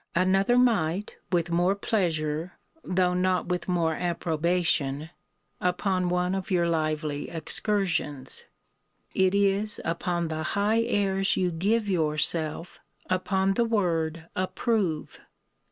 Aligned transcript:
Another 0.15 0.57
might, 0.57 1.17
with 1.31 1.51
more 1.51 1.75
pleasure, 1.75 2.53
(though 2.83 3.13
not 3.13 3.49
with 3.49 3.67
more 3.67 3.93
approbation,) 3.93 5.11
upon 5.59 6.09
one 6.09 6.33
of 6.33 6.49
your 6.49 6.67
lively 6.67 7.29
excursions. 7.29 8.45
It 9.13 9.35
is 9.35 9.79
upon 9.85 10.29
the 10.29 10.41
high 10.57 10.81
airs 10.81 11.37
you 11.37 11.51
give 11.51 11.87
yourself 11.87 12.79
upon 13.11 13.53
the 13.53 13.65
word 13.65 14.25
approve. 14.35 15.19